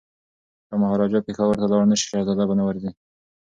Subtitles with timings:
[0.67, 2.91] که مهاراجا پېښور ته لاړ نه شي شهزاده به نه ورځي.